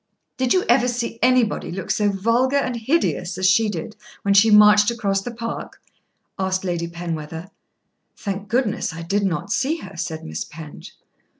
[0.35, 4.49] "Did you ever see anybody look so vulgar and hideous as she did when she
[4.49, 5.79] marched across the park?"
[6.39, 7.51] asked Lady Penwether.
[8.17, 10.95] "Thank goodness I did not see her," said Miss Penge.